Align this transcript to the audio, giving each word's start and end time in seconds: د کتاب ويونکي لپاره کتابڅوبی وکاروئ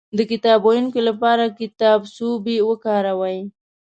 د 0.17 0.19
کتاب 0.31 0.59
ويونکي 0.67 1.01
لپاره 1.09 1.43
کتابڅوبی 1.59 2.57
وکاروئ 2.69 3.39